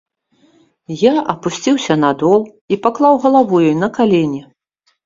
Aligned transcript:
Я 1.01 1.11
апусціўся 1.35 1.99
на 2.05 2.11
дол 2.25 2.41
і 2.73 2.81
паклаў 2.87 3.13
галаву 3.29 3.65
ёй 3.71 3.75
на 3.85 3.93
калені. 4.01 4.45